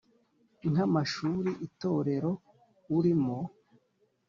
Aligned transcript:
Nk’amashuli, 0.69 1.51
itorero 1.67 2.31
urimo 2.95 3.37